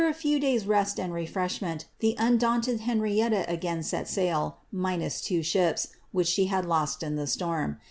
[0.03, 5.21] 75 After a lew days' rest and refreshment, tlie undaunted Henrietta again set sail, minus
[5.21, 7.77] two ships, which she had lost in the storm.